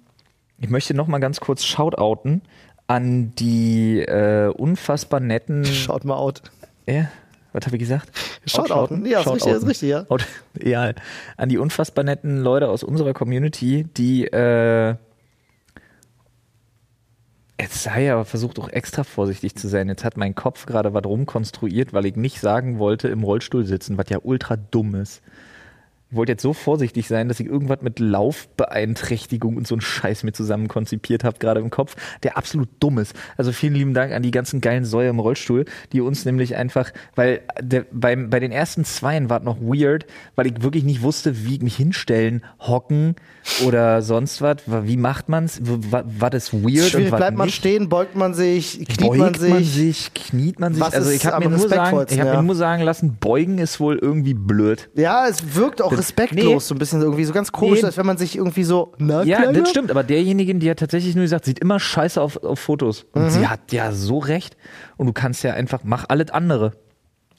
[0.61, 2.43] ich möchte noch mal ganz kurz shoutouten
[2.87, 5.65] an die äh, unfassbar netten.
[5.65, 6.43] Schaut mal out.
[6.87, 7.09] Ja,
[7.55, 8.11] was habe ich gesagt?
[8.47, 9.07] Shoutouten.
[9.07, 10.05] Ja, ist richtig, ist richtig, ja.
[10.09, 10.27] Out-
[10.61, 10.93] ja.
[11.39, 14.97] An die unfassbar netten Leute aus unserer Community, die äh,
[17.61, 19.89] Jetzt sei aber versucht auch extra vorsichtig zu sein.
[19.89, 23.97] Jetzt hat mein Kopf gerade was rumkonstruiert, weil ich nicht sagen wollte, im Rollstuhl sitzen,
[23.97, 25.23] was ja ultra dumm ist.
[26.15, 30.23] Ich wollte jetzt so vorsichtig sein, dass ich irgendwas mit Laufbeeinträchtigung und so einen Scheiß
[30.23, 33.17] mit zusammen konzipiert habe, gerade im Kopf, der absolut dumm ist.
[33.37, 36.93] Also vielen lieben Dank an die ganzen geilen Säue im Rollstuhl, die uns nämlich einfach,
[37.17, 41.03] weil der, beim, bei den ersten Zweien war es noch weird, weil ich wirklich nicht
[41.03, 43.17] wusste, wie ich mich hinstellen, hocken
[43.67, 44.59] oder sonst was.
[44.67, 45.61] Wie macht man's?
[45.63, 47.57] Was ist weird Schwierig, und bleibt man nicht?
[47.57, 50.15] stehen, beugt man sich, kniet Beugt man sich.
[50.15, 50.81] kniet man sich.
[50.83, 52.37] Was also ich habe mir, nur sagen, ich hab ja.
[52.37, 54.91] mir nur sagen lassen, beugen ist wohl irgendwie blöd.
[54.95, 56.59] Ja, es wirkt auch Das- respektlos, nee.
[56.69, 57.87] so ein bisschen irgendwie so ganz komisch, Nee.
[57.87, 58.93] als wenn man sich irgendwie so.
[58.99, 59.61] Na, Ja, Kleiner?
[59.61, 63.07] das stimmt, aber derjenige, die hat tatsächlich nur gesagt, sieht immer scheiße auf, auf Fotos.
[63.13, 64.57] Und sie hat ja so recht.
[64.97, 66.73] Und du kannst ja einfach, mach alles andere.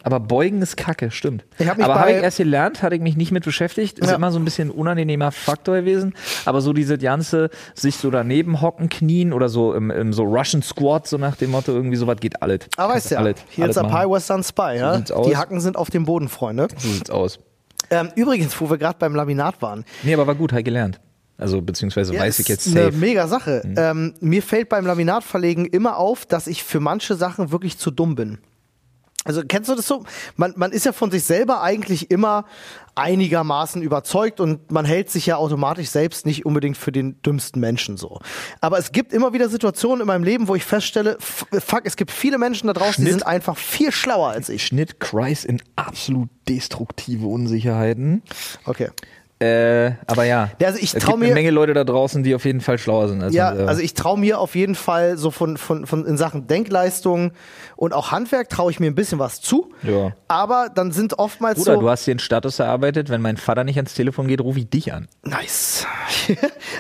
[0.04, 1.46] Aber beugen ist kacke, stimmt.
[1.66, 3.98] Hab aber habe ich erst gelernt, hatte ich mich nicht mit beschäftigt.
[3.98, 4.16] Ist Ja.
[4.18, 6.14] immer so ein bisschen ein unangenehmer Faktor gewesen.
[6.46, 10.62] Aber so diese ganze, sich so daneben hocken, knien oder so im, im so Russian
[10.62, 12.60] Squat, so nach dem Motto, irgendwie sowas geht alles.
[12.78, 13.98] Aber Kannst weißt du ja, alles- Heels alles up machen.
[13.98, 14.92] high, Western Spy, ja?
[15.12, 15.28] aus.
[15.28, 16.68] Die Hacken sind auf dem Boden, Freunde.
[16.78, 17.40] So sieht's aus.
[17.90, 19.86] Ähm, übrigens, wo wir gerade beim Laminat waren.
[20.04, 21.00] Nee, aber war gut, ich gelernt.
[21.38, 22.92] Also, beziehungsweise Ja, weiß ich jetzt Eine safe.
[22.94, 23.00] Mhm.
[23.00, 23.62] mega Sache.
[23.76, 28.16] Ähm, mir fällt beim Laminatverlegen immer auf, dass ich für manche Sachen wirklich zu dumm
[28.16, 28.38] bin.
[29.26, 30.04] Also kennst du das so?
[30.38, 32.46] Man, man ist ja von sich selber eigentlich immer
[32.94, 37.98] einigermaßen überzeugt und man hält sich ja automatisch selbst nicht unbedingt für den dümmsten Menschen
[37.98, 38.20] so.
[38.62, 42.12] Aber es gibt immer wieder Situationen in meinem Leben, wo ich feststelle, fuck, es gibt
[42.12, 43.22] viele Menschen da draußen, die Schnitt.
[43.22, 44.66] sind einfach viel schlauer als ich.
[44.66, 48.22] Schnitt Kreis in absolut destruktive Unsicherheiten.
[48.66, 48.90] Okay.
[49.40, 52.46] Äh, aber ja, also ich es gibt mir- eine Menge Leute da draußen, die auf
[52.46, 53.22] jeden Fall schlauer sind.
[53.22, 53.70] Als Ja, man selber.
[53.70, 57.32] also ich traue mir auf jeden Fall so von, von, von in Sachen Denkleistung
[57.76, 59.74] und auch Handwerk traue ich mir ein bisschen was zu.
[59.84, 60.14] Ja.
[60.30, 61.82] Aber dann sind oftmals Bruder, so.
[61.82, 63.10] du hast dir einen Status erarbeitet.
[63.10, 65.10] Wenn mein Vater nicht ans Telefon geht, rufe ich dich an.
[65.24, 65.86] Nice.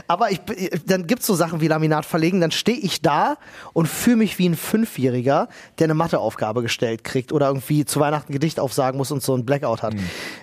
[0.08, 0.40] Aber ich,
[0.86, 3.36] dann gibt's so Sachen wie Laminat verlegen, dann stehe ich da
[3.74, 8.32] und fühle mich wie ein Fünfjähriger, der eine Matheaufgabe gestellt kriegt oder irgendwie zu Weihnachten
[8.32, 9.94] ein Gedicht aufsagen muss und so ein Blackout hat.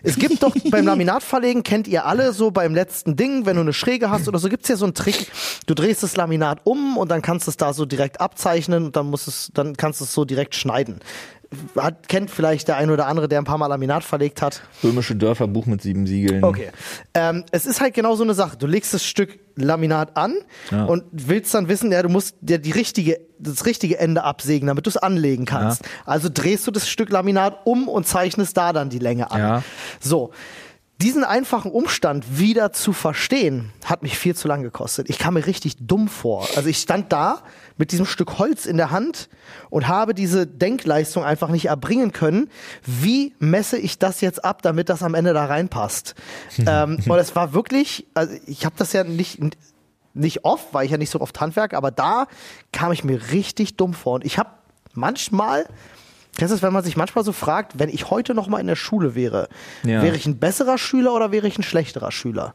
[0.03, 3.63] Es gibt doch beim Laminat verlegen, kennt ihr alle so beim letzten Ding, wenn du
[3.63, 5.31] eine Schräge hast oder so, gibt's ja so einen Trick.
[5.67, 8.97] Du drehst das Laminat um und dann kannst du es da so direkt abzeichnen und
[8.97, 11.01] dann musst es, dann kannst du es so direkt schneiden.
[11.77, 14.63] Hat, kennt vielleicht der ein oder andere, der ein paar Mal Laminat verlegt hat.
[14.83, 16.43] Römische Dörfer, Buch mit sieben Siegeln.
[16.43, 16.71] Okay.
[17.13, 18.57] Ähm, es ist halt genau so eine Sache.
[18.57, 20.35] Du legst das Stück Laminat an
[20.71, 20.85] Ja.
[20.87, 24.87] und willst dann wissen, ja, du musst dir die richtige, das richtige Ende absägen, damit
[24.87, 25.83] du es anlegen kannst.
[26.07, 29.39] Also drehst du das Stück Laminat um und zeichnest da dann die Länge an.
[29.39, 29.63] Ja.
[30.01, 30.31] So.
[31.03, 35.11] Diesen einfachen Umstand wieder zu verstehen, hat mich viel zu lang gekostet.
[35.11, 36.47] Ich kam mir richtig dumm vor.
[36.55, 37.43] Also ich stand da
[37.77, 39.29] mit diesem Stück Holz in der Hand
[39.69, 42.49] und habe diese Denkleistung einfach nicht erbringen können.
[42.87, 46.15] Wie messe ich das jetzt ab, damit das am Ende da reinpasst?
[46.67, 49.41] ähm, und es war wirklich, also ich habe das ja nicht
[50.15, 52.27] nicht oft, weil ich ja nicht so oft Handwerk, aber da
[52.71, 54.15] kam ich mir richtig dumm vor.
[54.17, 54.51] Und ich habe
[54.95, 55.67] manchmal,
[56.39, 59.15] das, wenn man sich manchmal so fragt, wenn ich heute noch mal in der Schule
[59.15, 59.49] wäre,
[59.85, 60.03] Ja.
[60.03, 62.55] wäre ich ein besserer Schüler oder wäre ich ein schlechterer Schüler?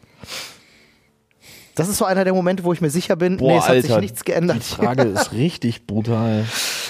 [1.76, 3.96] Das ist so einer der Momente, wo ich mir sicher bin, nee, es hat sich
[4.00, 4.58] nichts geändert.
[4.58, 6.44] Die Frage ist richtig brutal.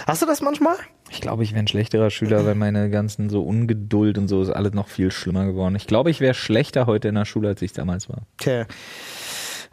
[0.06, 0.78] Hast du das manchmal?
[1.10, 4.50] Ich glaube, ich wäre ein schlechterer Schüler, weil meine ganzen so Ungeduld und so ist
[4.50, 5.76] alles noch viel schlimmer geworden.
[5.76, 8.22] Ich glaube, ich wäre schlechter heute in der Schule, als ich damals war.
[8.40, 8.66] Okay.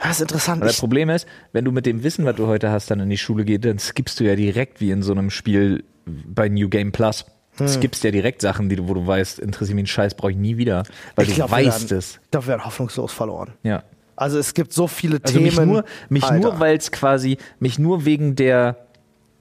[0.05, 0.61] Das ist interessant.
[0.61, 3.11] Weil das Problem ist, wenn du mit dem Wissen, was du heute hast, dann in
[3.11, 6.69] die Schule gehst, dann skippst du ja direkt wie in so einem Spiel bei New
[6.69, 7.25] Game Plus.
[7.57, 7.67] Hm.
[7.67, 10.33] Du skippst ja direkt Sachen, die du, wo du weißt, interessiert mich ein Scheiß, brauche
[10.33, 10.83] ich nie wieder.
[11.17, 12.21] Weil ich du glaub, wir weißt werden- es.
[12.23, 13.53] Ich glaube, wir werden hoffnungslos verloren.
[13.63, 13.83] Ja.
[14.17, 15.45] Also es gibt so viele Also Themen.
[15.47, 16.39] mich nur, mich Alter.
[16.51, 18.77] nur, weil es quasi, mich nur wegen der,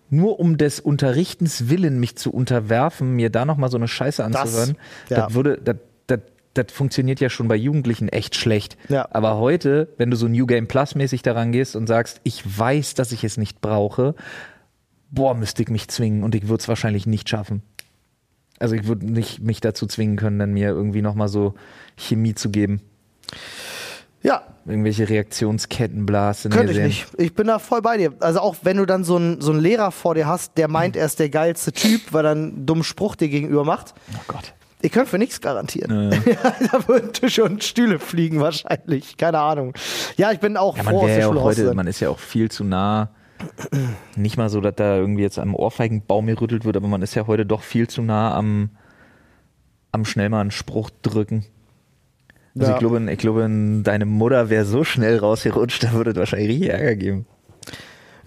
[0.10, 4.78] nur um des Unterrichtens willen, mich zu unterwerfen, mir da nochmal so eine Scheiße anzuhören,
[5.10, 5.26] ja.
[5.26, 5.76] das würde, das,
[6.08, 6.20] das,
[6.54, 8.78] das funktioniert ja schon bei Jugendlichen echt schlecht.
[8.90, 9.08] Ja.
[9.12, 12.94] Aber heute, wenn du so New Game Plus mäßig daran gehst und sagst, ich weiß,
[12.94, 14.16] dass ich es nicht brauche,
[15.10, 17.62] boah, müsste ich mich zwingen und ich würde es wahrscheinlich nicht schaffen.
[18.60, 21.56] Also ich würde nicht mich dazu zwingen können, dann mir irgendwie nochmal so
[21.98, 22.82] Chemie zu geben.
[24.22, 26.50] Ja, Irgendwelche Reaktionsketten blasen.
[26.50, 27.08] Könnte ich nicht.
[27.18, 28.14] Ich bin da voll bei dir.
[28.22, 30.96] Also auch wenn du dann so einen so einen Lehrer vor dir hast, der meint,
[30.96, 33.94] er ist der geilste Typ, weil er einen dummen Spruch dir gegenüber macht.
[34.16, 34.54] Oh Gott.
[34.86, 36.12] Ich könnte für nichts garantieren.
[36.72, 39.16] da würden Tische und Stühle fliegen wahrscheinlich.
[39.16, 39.74] Keine Ahnung.
[40.18, 42.52] Ja, ich bin auch Ja, man froh, ja auch heute, man ist ja auch viel
[42.52, 43.10] zu nah.
[44.18, 47.28] Nicht mal so, dass da irgendwie jetzt am Ohrfeigenbaum gerüttelt wird, aber man ist ja
[47.28, 48.72] heute doch viel zu nah am,
[49.94, 51.46] am schnell mal einen Spruch drücken.
[52.56, 52.74] Also Ja.
[52.74, 56.70] ich glaube, ich glaube, deine Mutter wäre so schnell rausgerutscht, da würde es wahrscheinlich richtig
[56.72, 57.26] Ärger geben.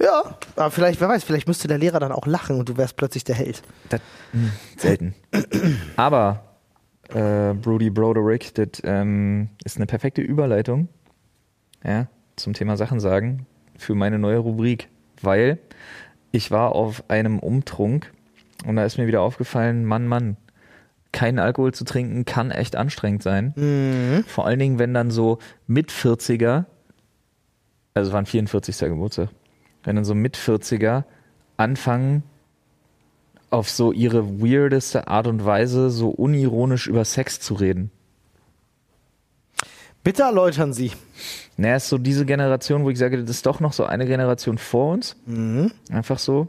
[0.02, 2.96] Ja, aber vielleicht, wer weiß, vielleicht müsste der Lehrer dann auch lachen und du wärst
[2.96, 3.62] plötzlich der Held.
[3.90, 4.00] Das,
[4.32, 5.14] mh, selten.
[5.96, 6.42] Aber
[7.14, 10.88] äh, Brody Broderick, das ähm, ist eine perfekte Überleitung
[11.84, 13.46] ja, zum Thema Sachen sagen
[13.78, 14.88] für meine neue Rubrik,
[15.22, 15.58] weil
[16.32, 18.12] ich war auf einem Umtrunk
[18.66, 20.36] und da ist mir wieder aufgefallen, Mann, Mann,
[21.12, 23.54] keinen Alkohol zu trinken kann echt anstrengend sein.
[23.56, 24.24] Mhm.
[24.26, 26.64] Vor allen Dingen, wenn dann so mit 40er,
[27.94, 28.78] also es war ein 44.
[28.80, 29.30] Geburtstag,
[29.84, 31.04] wenn dann so mit 40er
[31.56, 32.22] anfangen,
[33.56, 37.90] auf so ihre weirdeste Art und Weise so unironisch über Sex zu reden.
[40.04, 40.92] Bitte erläutern Sie.
[41.56, 44.58] Naja, ist so diese Generation, wo ich sage, das ist doch noch so eine Generation
[44.58, 45.16] vor uns.
[45.90, 46.48] Einfach so.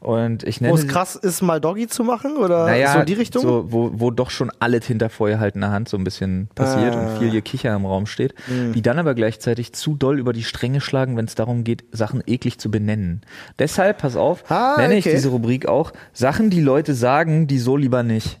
[0.00, 3.06] Und ich nenne Wo es krass ist, mal Doggy zu machen oder naja, so in
[3.06, 3.42] die Richtung?
[3.42, 7.00] So, wo, wo doch schon alles hinter vorgehaltener Hand so ein bisschen passiert Ah.
[7.14, 8.34] und viel Gekicher im Raum steht,
[8.74, 12.22] die dann aber gleichzeitig zu doll über die Stränge schlagen, wenn es darum geht, Sachen
[12.26, 13.22] eklig zu benennen.
[13.58, 15.16] Deshalb, pass auf, Ah, nenne ich okay.
[15.16, 18.38] diese Rubrik auch Sachen, die Leute sagen, die so lieber nicht.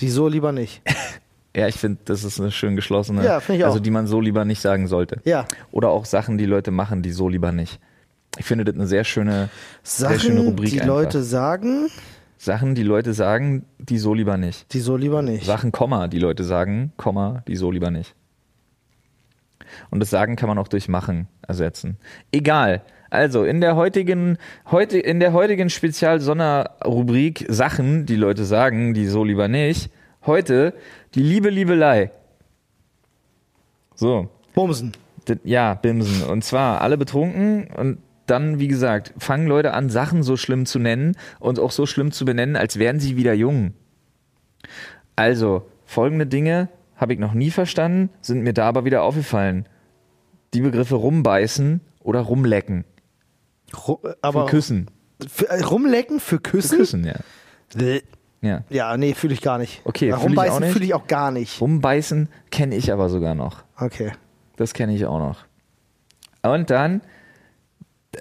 [0.00, 0.82] Die so lieber nicht.
[1.56, 3.68] Ja, ich finde, das ist eine schön geschlossene, Ja, finde ich auch.
[3.70, 5.20] also die man so lieber nicht sagen sollte.
[5.24, 5.46] Ja.
[5.72, 7.80] Oder auch Sachen, die Leute machen, die so lieber nicht.
[8.36, 9.48] Ich finde das eine sehr schöne,
[9.82, 10.94] sehr schöne Sachen, Rubrik die einfach.
[10.94, 11.88] Leute sagen,
[12.36, 14.72] Sachen, die Leute sagen, die so lieber nicht.
[14.72, 15.44] die so lieber nicht.
[15.44, 18.14] Sachen, Komma, die Leute sagen, Komma, die so lieber nicht.
[19.90, 21.98] Und das Sagen kann man auch durch Machen ersetzen.
[22.32, 22.82] Egal.
[23.10, 24.38] Also in der heutigen,
[24.70, 29.90] heute, in der heutigen Spezial-Sonderrubrik Sachen, die Leute sagen, die so lieber nicht.
[30.26, 30.74] Heute
[31.14, 32.10] die Liebe, Liebelei.
[33.94, 34.28] So.
[34.54, 34.92] Bumsen.
[35.44, 36.22] Ja, Bimsen.
[36.22, 37.98] Und zwar alle betrunken und
[38.30, 42.12] dann, wie gesagt, fangen Leute an, Sachen so schlimm zu nennen und auch so schlimm
[42.12, 43.74] zu benennen, als wären sie wieder jung.
[45.16, 49.66] Also, folgende Dinge habe ich noch nie verstanden, sind mir da aber wieder aufgefallen.
[50.54, 52.84] Die Begriffe rumbeißen oder rumlecken.
[53.86, 54.90] Ru aber Für Küssen.
[55.28, 56.78] Für, äh, rumlecken für Küssen?
[56.78, 57.16] Küssen, ja.
[57.74, 58.00] Bäh.
[58.40, 58.64] ja.
[58.70, 59.82] Ja, nee, fühle ich gar nicht.
[59.84, 61.60] Okay, Äh, fühl Rumbeißen fühle ich auch gar nicht.
[61.60, 63.64] Rumbeißen kenne ich aber sogar noch.
[63.76, 64.12] Okay.
[64.56, 65.44] Das kenne ich auch noch.
[66.42, 67.02] Und dann,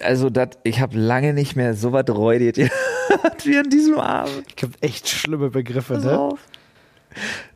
[0.03, 2.57] also dat, ich habe lange nicht mehr so was räudet
[3.43, 4.43] wie an diesem Abend.
[4.49, 6.19] Es gibt echt schlimme Begriffe, Pass ne?
[6.19, 6.39] auf.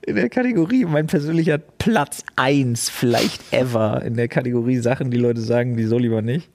[0.01, 5.41] In der Kategorie, mein persönlicher Platz 1, vielleicht ever, in der Kategorie Sachen, die Leute
[5.41, 6.49] sagen, die so lieber nicht,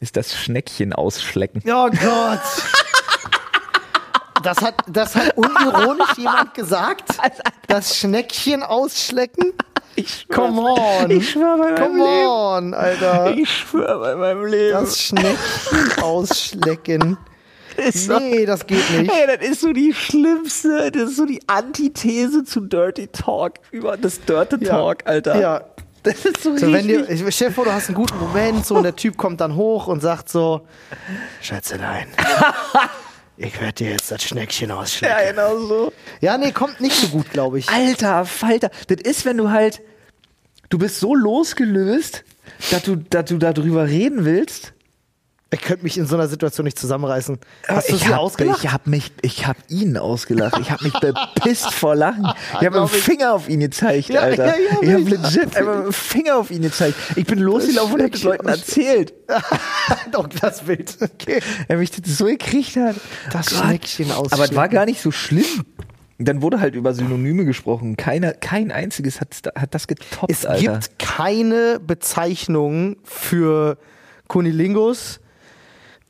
[0.00, 1.62] ist das Schneckchen ausschlecken.
[1.66, 2.40] Oh Gott.
[4.42, 7.10] Das hat, das hat unironisch jemand gesagt?
[7.66, 9.52] Das Schneckchen ausschlecken?
[9.96, 11.10] Ich Come on.
[11.10, 12.28] Ich schwör bei meinem Come Leben.
[12.28, 13.34] on, Alter.
[13.36, 14.72] Ich schwör bei meinem Leben.
[14.72, 17.16] Das Schneckchen ausschlecken.
[17.76, 19.12] ist Nee, das geht nicht.
[19.12, 23.96] Ey, das ist so die schlimmste, das ist so die Antithese zu Dirty Talk, über
[23.96, 25.40] das Dirty Talk, Alter.
[25.40, 25.60] Ja.
[26.02, 28.66] Das ist so, So, wenn dir, ich stell dir vor, du hast einen guten Moment,
[28.66, 30.60] so, und der Typ kommt dann hoch und sagt so,
[31.40, 32.08] Schätzelein,
[33.36, 35.16] ich werde dir jetzt das Schneckchen ausschlecken.
[35.18, 35.92] ja, genau so.
[36.20, 37.68] Ja, nee, kommt nicht so gut, glaube ich.
[37.68, 39.80] Alter, Falter, das ist, wenn du halt,
[40.68, 42.24] du bist so losgelöst,
[42.70, 44.73] dass du, dass du darüber reden willst.
[45.54, 47.38] Ich könnte mich in so einer Situation nicht zusammenreißen.
[47.68, 48.64] Hast du ich hab, ausgelacht?
[48.64, 50.58] Ich habe mich, ich habe ihn ausgelacht.
[50.60, 52.24] Ich habe mich bepisst vor Lachen.
[52.60, 53.00] Ich habe mit dem.
[53.00, 54.46] Finger auf ihn gezeigt, Ja, Alter.
[54.46, 56.96] ja, ja, ich habe legit einfach mit dem Finger auf ihn gezeigt.
[57.16, 59.14] Ich bin losgelaufen und habe Schrecklich Leuten erzählt.
[60.12, 60.96] Doch, das Bild.
[61.00, 61.40] Okay.
[61.68, 62.96] Er mich das so gekriegt hat.
[63.32, 63.64] Das Gott.
[63.64, 65.44] Schneckchen Aber es war gar nicht so schlimm.
[66.18, 67.96] Dann wurde halt über Synonyme gesprochen.
[67.96, 70.60] Keiner, kein einziges hat, hat das getoppt, Es Alter.
[70.74, 73.78] gibt keine Bezeichnung für
[74.28, 75.20] Kunilingus,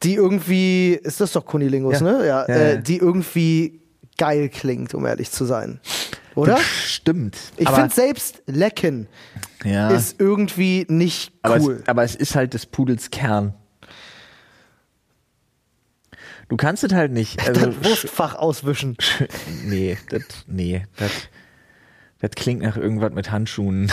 [0.03, 2.13] die irgendwie, ist das doch Kunilingus, Ja.
[2.13, 2.27] ne?
[2.27, 3.81] Ja, äh, die irgendwie
[4.19, 5.81] geil klingt, um ehrlich zu sein.
[6.35, 6.55] Oder?
[6.57, 7.37] Das stimmt.
[7.57, 9.07] Ich aber, finde selbst lecken
[9.65, 11.79] ja, ist irgendwie nicht aber, cool.
[11.83, 13.55] es, aber es ist halt des Pudels Kern.
[16.49, 17.41] Du kannst es halt nicht.
[17.47, 18.97] Also, das Wurstfach auswischen.
[19.65, 21.13] nee, das, nee, das,
[22.21, 23.91] das klingt nach irgendwas mit Handschuhen.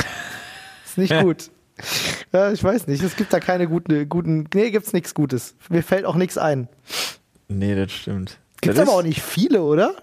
[0.86, 1.52] Ist nicht gut.
[2.34, 3.04] Ja, ich weiß nicht.
[3.04, 4.48] Es gibt da keine guten, guten.
[4.54, 5.56] Nee, gibt's nichts Gutes.
[5.70, 6.68] Mir fällt auch nichts ein.
[7.48, 8.38] Nee, das stimmt.
[8.62, 9.96] Gibt's das aber auch nicht viele, oder?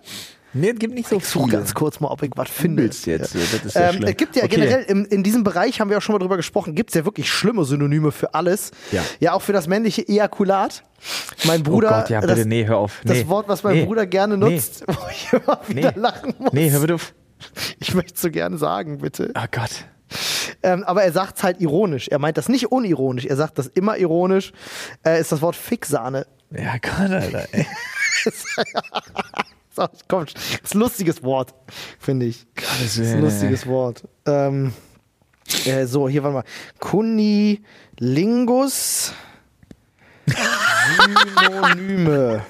[0.55, 1.59] Nee, es gibt nicht so Ich suche viele.
[1.59, 2.83] ganz kurz mal, ob ich was finde.
[2.85, 4.57] Jetzt, so, das ist ja ähm, es gibt ja Okay.
[4.57, 7.05] generell im, in diesem Bereich, haben wir auch schon mal drüber gesprochen, gibt es ja
[7.05, 8.71] wirklich schlimme Synonyme für alles.
[8.91, 9.03] Ja.
[9.21, 10.83] Ja, auch für das männliche Ejakulat.
[11.45, 13.01] Mein Bruder, oh Gott, ja, bitte, das, nee, hör auf.
[13.05, 13.13] Nee.
[13.21, 13.85] das Wort, was mein nee.
[13.85, 14.55] Bruder gerne Nee.
[14.55, 16.01] nutzt, wo ich immer wieder Nee.
[16.01, 16.53] lachen muss.
[16.53, 17.15] Nee, hör bitte auf.
[17.79, 19.31] Ich möchte es so gerne sagen, bitte.
[19.37, 19.85] Oh Gott.
[20.63, 22.09] Ähm, aber er sagt es halt ironisch.
[22.09, 23.27] Er meint das nicht unironisch.
[23.27, 24.53] Er sagt das immer ironisch.
[25.05, 26.27] Äh, ist das Wort Fixsahne.
[26.51, 27.47] Ja, Gott, Alter.
[27.53, 27.67] Ey.
[29.79, 31.55] So, komm, ist ein lustiges Wort,
[32.01, 32.49] finde ich.
[32.57, 34.03] Gottes ist ein Willen, lustiges Wort.
[34.27, 34.73] Ähm,
[35.67, 36.43] äh, so, hier, warte mal.
[36.81, 37.63] Kunilingus.
[41.47, 42.45] Synonyme.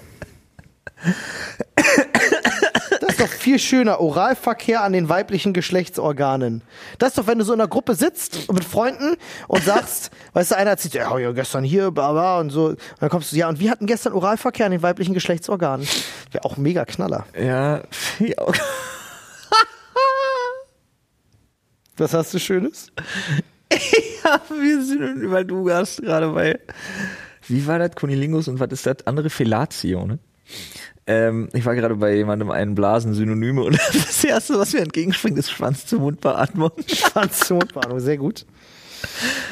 [3.39, 6.63] Viel schöner, Oralverkehr an den weiblichen Geschlechtsorganen.
[6.99, 9.15] Das ist doch, wenn du so in einer Gruppe sitzt mit Freunden
[9.47, 12.71] und sagst, weißt du, einer erzählt, ja, ja gestern hier, bla, bla, und so.
[12.71, 15.87] Und dann kommst du, ja, und wir hatten gestern Oralverkehr an den weiblichen Geschlechtsorganen.
[16.33, 17.27] Wäre auch mega Knaller.
[17.41, 17.85] Ja.
[21.97, 22.91] Was hast du Schönes?
[24.25, 26.59] Ja, wir sind, weil du hast gerade bei,
[27.47, 29.31] wie war das, Kunilingus und was ist das andere?
[29.31, 30.19] Fellatio, ne?
[31.09, 35.39] Ähm, ich war gerade bei jemandem einen Blasen Synonyme und das erste, was mir entgegenspringt,
[35.39, 36.71] ist Schwanz zum Mundbeatmung.
[36.87, 38.45] Schwanz zur Mundbeatmung, sehr gut.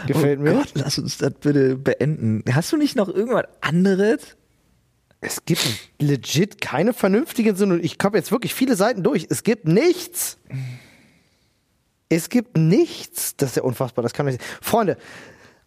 [0.07, 0.53] Gefällt oh mir.
[0.53, 2.45] Gott, lass uns das bitte beenden.
[2.53, 4.37] Hast du nicht noch irgendwas anderes?
[5.23, 5.67] Es gibt
[5.99, 7.87] legit keine vernünftigen Synonyme.
[7.87, 9.27] Ich habe jetzt wirklich viele Seiten durch.
[9.31, 10.37] Es gibt nichts.
[12.11, 13.35] Es gibt nichts.
[13.37, 14.03] Das ist ja unfassbar.
[14.03, 14.43] Das kann nicht.
[14.61, 14.99] Freunde,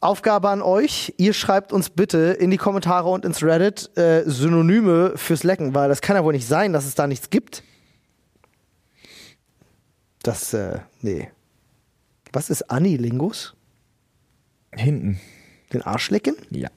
[0.02, 1.14] Aufgabe an euch.
[1.18, 5.90] Ihr schreibt uns bitte in die Kommentare und ins Reddit äh, Synonyme fürs Lecken, weil
[5.90, 7.64] das kann ja wohl nicht sein, dass es da nichts gibt.
[10.24, 11.30] Das, äh, nee.
[12.32, 13.56] Was ist Anilingus?
[14.74, 15.20] Hinten.
[15.74, 16.36] Den Arsch lecken?
[16.50, 16.70] Ja.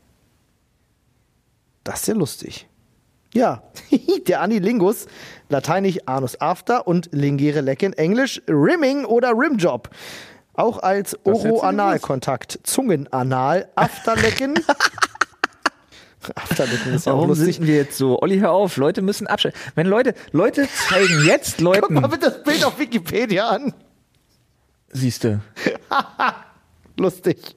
[1.85, 2.69] Das ist ja lustig.
[3.35, 3.63] Ja,
[4.27, 5.07] der Anilingus,
[5.49, 9.89] lateinisch Anus after und Lingere lecken, englisch Rimming oder Rimjob.
[10.55, 14.55] Auch als Oro-Analkontakt, Zungenanal, Afterlecken.
[16.35, 17.57] Afterlecken ist ja auch Warum lustig.
[17.57, 18.21] sind wir jetzt so?
[18.21, 18.77] Olli, hör auf.
[18.77, 19.59] Leute müssen abschalten.
[19.75, 21.95] Wenn Leute, Leute zeigen jetzt Guck Leuten.
[21.95, 23.73] mal bitte das Bild auf Wikipedia an.
[24.91, 25.41] Siehst du.
[26.99, 27.57] Lustig.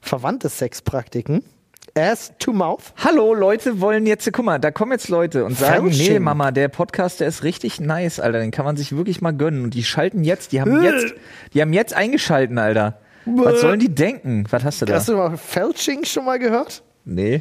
[0.00, 1.42] Verwandte Sexpraktiken.
[1.96, 2.92] Ass to Mouth.
[3.02, 6.12] Hallo, Leute wollen jetzt, guck mal, da kommen jetzt Leute und sagen, Fälsching.
[6.12, 9.32] nee, Mama, der Podcast, der ist richtig nice, Alter, den kann man sich wirklich mal
[9.32, 9.64] gönnen.
[9.64, 11.14] Und die schalten jetzt, die haben jetzt,
[11.54, 12.98] die haben jetzt eingeschalten, Alter.
[13.24, 14.44] Was sollen die denken?
[14.50, 14.94] Was hast du da?
[14.94, 16.82] Hast du mal Felching schon mal gehört?
[17.04, 17.40] Nee.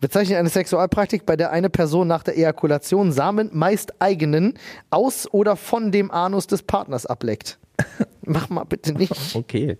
[0.00, 4.54] Bezeichnet eine Sexualpraktik, bei der eine Person nach der Ejakulation Samen, meist eigenen,
[4.90, 7.58] aus oder von dem Anus des Partners ableckt.
[8.22, 9.34] Mach mal bitte nicht.
[9.34, 9.78] Okay.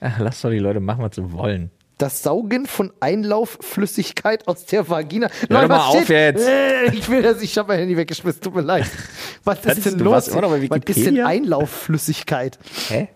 [0.00, 1.70] Ach, lass doch die Leute machen, was sie wollen.
[2.00, 5.28] Das Saugen von Einlaufflüssigkeit aus der Vagina.
[5.42, 6.46] Doch mal was auf jetzt.
[6.48, 8.86] Äh, Ich will das, ich habe mein Handy weggeschmissen, tut mir leid.
[9.44, 10.34] Was ist Hattest denn du los?
[10.34, 11.20] was ist denn?
[11.22, 12.58] Einlaufflüssigkeit?
[12.88, 13.08] Hä?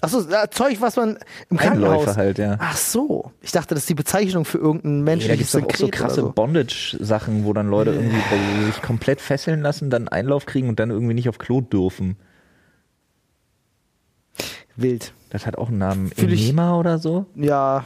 [0.00, 1.18] Achso, äh, Zeug, was man
[1.50, 1.92] im Krankenhaus.
[2.00, 2.56] Einläufe halt, ja.
[2.60, 3.32] Ach so.
[3.40, 6.20] Ich dachte, das ist die Bezeichnung für irgendein Ja, da gibt's doch auch so krasse
[6.20, 6.30] so.
[6.32, 10.90] Bondage-Sachen, wo dann Leute irgendwie bei- sich komplett fesseln lassen, dann Einlauf kriegen und dann
[10.90, 12.16] irgendwie nicht auf Klo dürfen.
[14.76, 15.12] Wild.
[15.30, 16.10] Das hat auch einen Namen.
[16.10, 17.26] Fühl ich- Enema oder so?
[17.34, 17.84] Ja.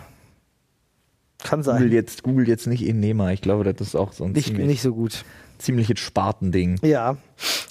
[1.43, 1.79] Kann sein.
[1.79, 3.33] Google jetzt, Google jetzt nicht Enema.
[3.33, 5.25] Ich glaube, das ist auch so ein Nicht, ziemlich, nicht so gut.
[5.59, 6.79] ziemliches Spartending.
[6.83, 7.17] Ja.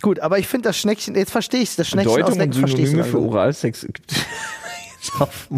[0.01, 2.53] Gut, aber ich finde das Schneckchen, jetzt verstehe ich das Schneckchen aus Bedeutung und Lecken
[2.59, 3.29] verstehe ich Synonyme für also.
[3.29, 4.11] Oralsex gibt
[4.97, 5.49] jetzt auf,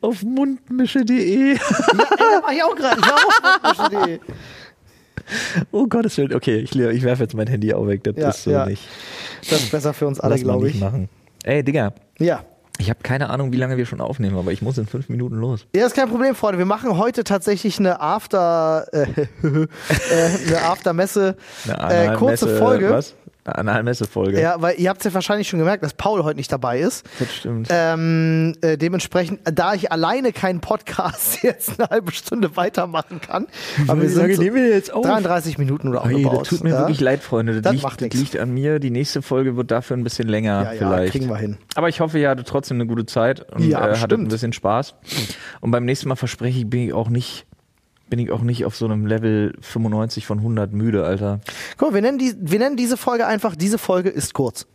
[0.00, 1.54] auf mundmische.de.
[1.54, 1.60] Ja,
[2.42, 3.00] mach ich auch gerade.
[3.00, 3.16] Ich war
[3.70, 4.20] auf Mundmische.de.
[5.70, 6.34] Oh Gottes Willen.
[6.34, 8.02] Okay, ich, ich werfe jetzt mein Handy auch weg.
[8.04, 8.66] Das Ja, ist so ja.
[8.66, 8.82] nicht.
[9.48, 10.80] Das ist besser für uns alle, glaube ich.
[10.80, 11.08] machen.
[11.44, 11.92] Ey, Digga.
[12.18, 12.44] Ja.
[12.78, 15.36] Ich habe keine Ahnung, wie lange wir schon aufnehmen, aber ich muss in fünf Minuten
[15.36, 15.66] los.
[15.76, 16.58] Ja, ist kein Problem, Freunde.
[16.58, 19.02] Wir machen heute tatsächlich eine After, äh,
[19.42, 19.66] äh,
[20.46, 21.36] eine Aftermesse,
[21.68, 22.90] Eine äh, kurze Analmesse- Folge.
[22.90, 23.14] Was?
[23.44, 24.40] Eine Analmesse-Folge.
[24.40, 27.04] Ja, weil ihr habt ja wahrscheinlich schon gemerkt, dass Paul heute nicht dabei ist.
[27.18, 27.68] Das stimmt.
[27.70, 33.48] Ähm, äh, dementsprechend, da ich alleine keinen Podcast jetzt eine halbe Stunde weitermachen kann,
[33.88, 35.04] aber wir sind so nehmen wir jetzt auf?
[35.04, 36.78] 33 Minuten oder roundabout, das tut mir ja?
[36.80, 37.54] wirklich leid, Freunde.
[37.54, 38.78] Das, Das liegt, macht das liegt an mir.
[38.78, 41.12] Die nächste Folge wird dafür ein bisschen länger Ja, ja, vielleicht.
[41.12, 41.58] kriegen wir hin.
[41.74, 44.52] Aber ich hoffe, ihr hattet trotzdem eine gute Zeit und Ja, äh, hattet ein bisschen
[44.52, 44.94] Spaß.
[45.60, 47.46] Und beim nächsten Mal verspreche ich, bin ich auch nicht,
[48.12, 51.40] bin ich auch nicht auf so einem Level 95 von 100 müde, Alter.
[51.78, 54.66] Guck mal, wir nennen, die, wir nennen diese Folge einfach, diese Folge ist kurz.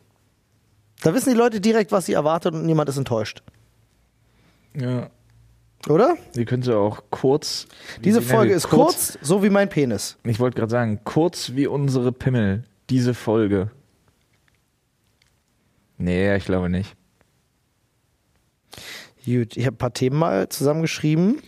[1.04, 3.44] Da wissen die Leute direkt, was sie erwartet und niemand ist enttäuscht.
[4.76, 5.12] Ja.
[5.88, 6.18] Oder?
[6.36, 7.68] Ihr könnt ja auch kurz.
[8.04, 10.18] Diese Folge ist kurz, so wie mein Penis.
[10.24, 12.64] Ich wollte gerade sagen, kurz wie unsere Pimmel.
[12.90, 13.70] Diese Folge.
[16.00, 16.96] Nee, ich glaube nicht.
[19.28, 21.44] Gut, ich habe ein paar Themen mal zusammengeschrieben.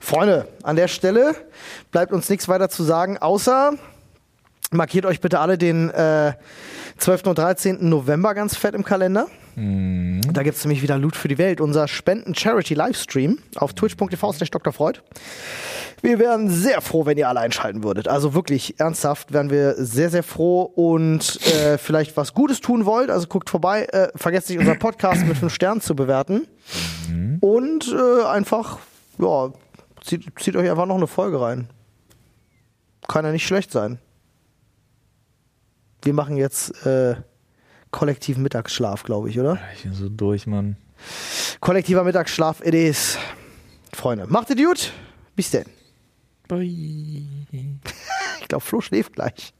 [0.00, 1.34] Freunde, an der Stelle
[1.90, 3.72] bleibt uns nichts weiter zu sagen, außer
[4.70, 6.32] markiert euch bitte alle den äh,
[6.98, 7.26] 12.
[7.26, 7.88] und 13.
[7.88, 9.26] November ganz fett im Kalender.
[9.56, 14.72] Da gibt es nämlich wieder Loot für die Welt, unser Spenden-Charity-Livestream auf twitch.tv slash Dr.
[14.72, 15.00] Freud.
[16.00, 18.06] Wir wären sehr froh, wenn ihr alle einschalten würdet.
[18.06, 23.10] Also wirklich, ernsthaft, wären wir sehr, sehr froh und äh, vielleicht was Gutes tun wollt.
[23.10, 26.46] Also guckt vorbei, äh, vergesst nicht, unseren Podcast mit 5 Sternen zu bewerten.
[27.40, 28.78] Und äh, einfach,
[29.18, 29.52] ja,
[30.02, 31.68] zieht, zieht euch einfach noch eine Folge rein.
[33.06, 33.98] Kann ja nicht schlecht sein.
[36.02, 37.16] Wir machen jetzt äh,
[37.90, 39.58] kollektiven Mittagsschlaf, glaube ich, oder?
[39.74, 40.76] Ich bin so durch, Mann.
[41.60, 43.18] Kollektiver Mittagsschlaf, it is.
[43.92, 44.92] Freunde, macht es gut.
[45.34, 45.66] Bis denn.
[48.40, 49.52] Ich glaube, Flo schläft gleich.